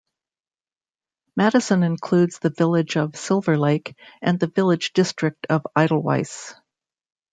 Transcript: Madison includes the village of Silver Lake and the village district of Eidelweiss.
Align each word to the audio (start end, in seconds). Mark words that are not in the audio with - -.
Madison 1.35 1.83
includes 1.83 2.39
the 2.39 2.49
village 2.49 2.97
of 2.97 3.15
Silver 3.15 3.55
Lake 3.55 3.95
and 4.19 4.39
the 4.39 4.47
village 4.47 4.93
district 4.93 5.45
of 5.47 5.61
Eidelweiss. 5.77 6.55